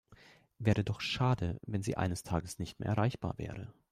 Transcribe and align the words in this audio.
Wäre 0.57 0.83
doch 0.83 0.99
schade, 0.99 1.59
wenn 1.61 1.83
Sie 1.83 1.95
eines 1.95 2.23
Tages 2.23 2.57
nicht 2.57 2.79
mehr 2.79 2.89
erreichbar 2.89 3.35
wäre. 3.37 3.71